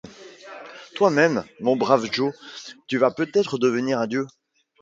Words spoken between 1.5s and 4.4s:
mon brave Joe, tu vas peut-être devenir un dieu.